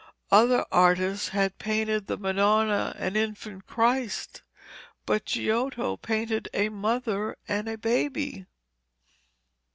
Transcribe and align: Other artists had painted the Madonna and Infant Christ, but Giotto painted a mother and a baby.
Other 0.31 0.65
artists 0.71 1.27
had 1.29 1.59
painted 1.59 2.07
the 2.07 2.17
Madonna 2.17 2.95
and 2.97 3.15
Infant 3.15 3.67
Christ, 3.67 4.41
but 5.05 5.25
Giotto 5.25 5.95
painted 5.95 6.49
a 6.55 6.69
mother 6.69 7.37
and 7.47 7.69
a 7.69 7.77
baby. 7.77 8.47